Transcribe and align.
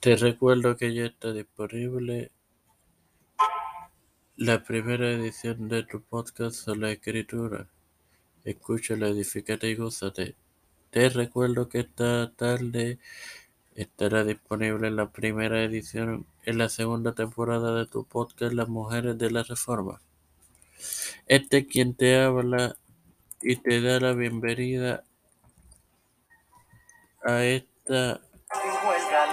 Te 0.00 0.14
recuerdo 0.16 0.76
que 0.76 0.94
ya 0.94 1.06
está 1.06 1.32
disponible 1.32 2.30
la 4.36 4.62
primera 4.62 5.10
edición 5.10 5.68
de 5.68 5.84
tu 5.84 6.02
podcast 6.02 6.56
sobre 6.56 6.80
la 6.80 6.90
escritura. 6.92 7.68
Escúchala, 8.44 9.08
edifícate 9.08 9.70
y 9.70 9.74
gózate. 9.74 10.36
Te 10.90 11.08
recuerdo 11.08 11.68
que 11.68 11.80
esta 11.80 12.30
tarde 12.36 12.98
estará 13.74 14.22
disponible 14.22 14.90
la 14.90 15.10
primera 15.10 15.64
edición 15.64 16.26
en 16.44 16.58
la 16.58 16.68
segunda 16.68 17.14
temporada 17.14 17.76
de 17.76 17.86
tu 17.86 18.04
podcast 18.04 18.52
Las 18.52 18.68
Mujeres 18.68 19.16
de 19.18 19.30
la 19.30 19.42
Reforma. 19.42 20.00
Este 21.26 21.58
es 21.58 21.66
quien 21.66 21.94
te 21.94 22.20
habla 22.20 22.76
y 23.40 23.56
te 23.56 23.80
da 23.80 23.98
la 23.98 24.12
bienvenida 24.12 25.04
a 27.24 27.44
esta 27.44 28.20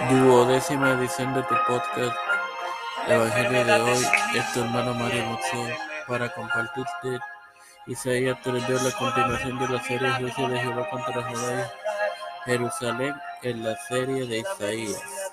duodécima 0.10 0.92
edición 0.92 1.34
de 1.34 1.44
tu 1.44 1.56
podcast 1.68 2.16
Evangelio 3.08 3.66
de 3.66 3.82
hoy. 3.82 4.06
Es 4.36 4.54
tu 4.54 4.62
hermano 4.62 4.94
Mario 4.94 5.26
Mozo 5.26 5.68
para 6.08 6.34
compartirte 6.34 7.20
Isaías 7.88 8.38
3.2, 8.44 8.82
la 8.82 8.92
continuación 8.92 9.60
de 9.60 9.68
la 9.68 9.84
serie 9.84 10.12
Juicio 10.14 10.50
de 10.50 10.60
Jehová 10.60 10.90
contra 10.90 11.24
Judá 11.24 11.72
Jerusalén 12.46 13.16
en 13.44 13.64
la 13.64 13.76
serie 13.88 14.26
de 14.26 14.40
Isaías, 14.40 15.32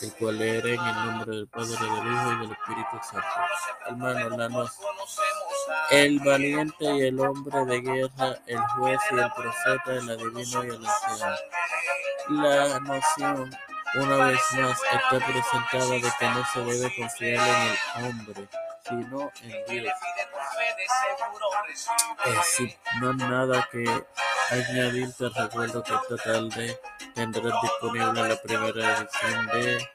el 0.00 0.12
cual 0.14 0.38
leeré 0.38 0.74
en 0.74 0.86
el 0.86 1.06
nombre 1.06 1.36
del 1.36 1.48
Padre, 1.48 1.70
del 1.70 2.12
Hijo 2.12 2.32
y 2.32 2.38
del 2.40 2.52
Espíritu 2.52 2.98
Santo. 3.10 3.28
Hermanos, 3.86 4.38
la 4.38 4.48
nos 4.48 4.80
el 5.90 6.18
valiente 6.20 6.84
y 6.84 7.02
el 7.02 7.20
hombre 7.20 7.64
de 7.64 7.80
guerra, 7.80 8.38
el 8.46 8.58
juez 8.58 9.00
y 9.10 9.14
el 9.14 9.32
profeta, 9.32 9.92
el 9.92 10.10
adivino 10.10 10.64
y 10.64 10.68
el 10.68 10.86
anciano. 10.86 11.36
La 12.28 12.80
noción, 12.80 13.56
una 13.94 14.16
vez 14.26 14.40
más, 14.52 14.80
está 14.92 15.26
presentada 15.26 15.86
de 15.86 16.00
que 16.00 16.28
no 16.28 16.44
se 16.52 16.60
debe 16.60 16.96
confiar 16.96 17.48
en 17.48 18.04
el 18.04 18.10
hombre, 18.10 18.48
sino 18.88 19.32
en 19.42 19.66
Dios. 19.66 19.94
Eh, 22.26 22.34
si 22.44 22.76
no 23.00 23.12
nada 23.12 23.68
que 23.70 23.84
añadir, 24.50 25.12
te 25.14 25.28
recuerdo 25.28 25.82
que 25.82 25.94
esta 25.94 26.16
tarde 26.16 26.80
tendrás 27.14 27.54
disponible 27.62 28.28
la 28.28 28.36
primera 28.36 28.98
edición 28.98 29.46
de 29.48 29.88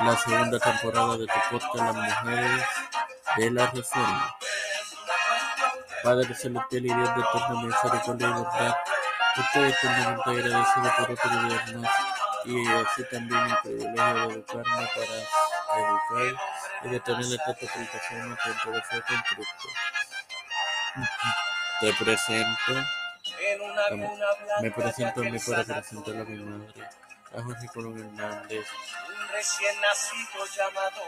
la 0.00 0.16
segunda 0.16 0.58
temporada 0.58 1.16
de 1.16 1.26
tu 1.26 1.40
podcast 1.50 1.96
Las 1.96 2.24
Mujeres 2.24 2.62
de 3.36 3.50
la 3.50 3.66
Reforma. 3.70 4.36
Padre 6.02 6.34
celestial 6.34 6.84
y 6.84 6.94
Dios 6.94 7.14
de 7.14 7.20
eterna 7.20 7.62
misericordia 7.62 8.28
y 8.28 8.32
bondad, 8.32 8.76
estoy 9.36 9.70
eternamente 9.70 10.30
agradecido 10.30 10.92
por 10.96 11.10
otro 11.10 11.30
y 12.44 12.66
así 12.66 13.04
también 13.10 13.40
el 13.40 13.56
privilegio 13.62 14.28
de 14.28 14.34
educarme 14.34 14.88
para 14.94 15.16
educar 15.80 16.42
y 16.84 16.88
de 16.88 17.00
tener 17.00 17.24
esta 17.24 17.54
plataforma 17.54 18.36
con 18.42 18.54
todo 18.64 18.82
fe 18.82 19.02
con 19.06 19.22
Cristo. 19.22 19.68
Te 21.80 21.92
presento, 21.94 22.72
me 24.60 24.70
presento 24.70 25.20
a 25.20 25.24
mí 25.24 25.38
para 25.38 25.64
presentar 25.64 26.16
a 26.16 26.24
mi 26.24 26.38
madre, 26.42 26.88
a 27.36 27.42
Jorge 27.42 27.66
Colón 27.72 27.98
Hernández, 27.98 28.66
recién 29.32 29.80
nacido 29.80 30.44
llamado. 30.56 31.02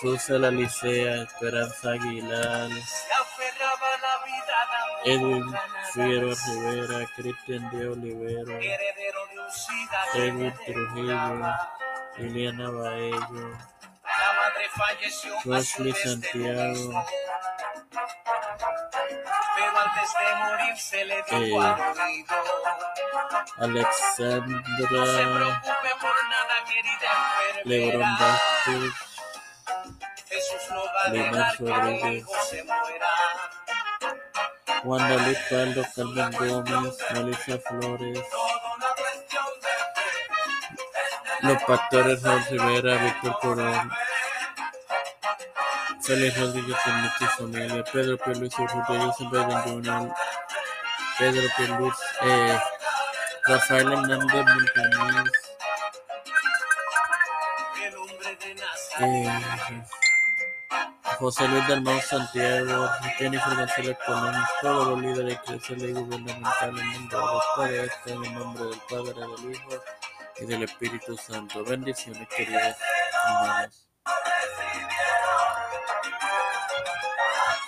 Susana 0.00 0.50
Licea, 0.50 1.22
Esperanza 1.22 1.90
Aguilar, 1.90 2.70
Edwin. 5.04 5.44
Figueroa 5.92 6.34
Rivera, 6.46 7.06
Cristian 7.16 7.70
de 7.70 7.88
Olivero, 7.88 8.58
Edwin 10.14 10.54
Trujillo. 10.66 11.56
Liliana 12.18 12.70
Baello, 12.70 13.58
Wesley 15.44 15.92
Santiago, 15.92 17.04
Eh, 21.30 21.58
Alexandra 23.58 24.62
Lebron. 27.64 28.16
Vázquez, 28.18 28.94
Jesús 30.28 30.70
no 30.70 30.82
va 30.84 31.02
a 31.04 31.52
Rodríguez. 31.58 32.24
Juan 34.86 35.08
David 35.08 35.36
Caldo, 35.50 35.82
Carmen 35.96 36.30
Gómez, 36.30 36.96
Melissa 37.12 37.58
Flores, 37.58 38.20
los 41.40 41.62
pastores 41.64 42.22
Raúl 42.22 42.44
Rivera, 42.48 42.96
Víctor 43.02 43.36
Corón, 43.40 43.90
Félix 46.02 46.38
Rodríguez 46.38 46.76
Ernesto 46.86 47.24
y 47.24 47.26
familia, 47.26 47.84
Pedro 47.92 48.16
Pierluisi 48.18 48.62
Urrutia, 48.62 49.00
Joseph 49.00 49.30
Biden 49.32 49.62
Jr., 49.62 50.14
Pedro 51.18 51.48
Pierluisi, 51.56 52.02
eh, 52.22 52.60
Rafael 53.44 53.92
Hernández 53.92 54.44
Montañez, 54.46 55.32
eh, 59.00 59.95
José 61.18 61.48
Luis 61.48 61.66
Dalmau 61.66 61.98
Santiago, 62.02 62.88
Jennifer 63.18 63.56
González 63.56 63.96
Colón, 64.04 64.34
todos 64.60 64.88
los 64.88 65.00
líderes 65.00 65.34
eclesiales 65.34 65.90
y 65.90 65.92
gubernamentales 65.92 66.84
mundiales, 66.84 67.42
todo 67.54 67.66
esto 67.66 68.10
en 68.10 68.24
el 68.24 68.34
nombre 68.34 68.64
del 68.64 68.80
Padre, 68.90 69.20
del 69.20 69.54
Hijo 69.54 69.82
y 70.38 70.44
del 70.44 70.62
Espíritu 70.64 71.16
Santo. 71.16 71.64
Bendiciones, 71.64 72.28
queridos 72.28 72.76
hermanos. 73.24 73.88